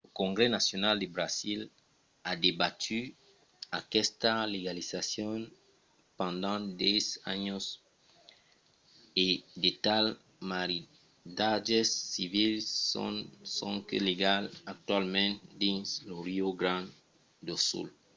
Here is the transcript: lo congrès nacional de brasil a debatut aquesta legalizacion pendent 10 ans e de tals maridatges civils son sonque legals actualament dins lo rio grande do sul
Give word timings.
lo 0.05 0.09
congrès 0.21 0.51
nacional 0.57 0.95
de 0.99 1.07
brasil 1.17 1.59
a 2.29 2.31
debatut 2.45 3.05
aquesta 3.81 4.31
legalizacion 4.55 5.39
pendent 6.19 6.63
10 6.83 7.29
ans 7.33 7.65
e 9.25 9.27
de 9.63 9.71
tals 9.85 10.17
maridatges 10.51 11.87
civils 12.13 12.63
son 12.91 13.13
sonque 13.57 13.95
legals 14.09 14.51
actualament 14.73 15.35
dins 15.61 15.87
lo 16.07 16.17
rio 16.27 16.49
grande 16.61 16.93
do 17.47 17.55
sul 17.69 17.87